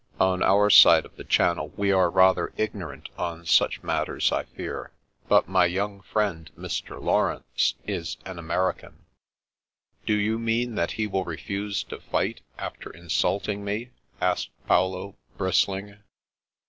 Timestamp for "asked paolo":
14.19-15.17